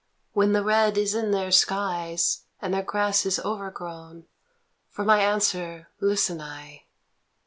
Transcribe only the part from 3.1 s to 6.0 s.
is overgrown, For my answer